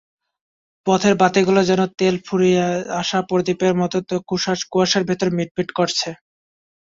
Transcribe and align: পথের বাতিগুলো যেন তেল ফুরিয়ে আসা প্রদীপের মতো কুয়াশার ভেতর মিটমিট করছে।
পথের 0.87 1.15
বাতিগুলো 1.21 1.61
যেন 1.69 1.81
তেল 1.99 2.15
ফুরিয়ে 2.25 2.63
আসা 3.01 3.19
প্রদীপের 3.29 3.73
মতো 3.81 3.97
কুয়াশার 4.71 5.03
ভেতর 5.09 5.27
মিটমিট 5.37 5.69
করছে। 5.77 6.09